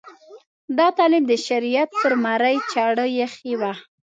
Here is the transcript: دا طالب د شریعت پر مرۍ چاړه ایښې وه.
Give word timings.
دا 0.77 0.87
طالب 0.99 1.23
د 1.27 1.33
شریعت 1.47 1.89
پر 2.01 2.13
مرۍ 2.25 2.55
چاړه 2.71 3.05
ایښې 3.17 3.53
وه. 3.59 3.73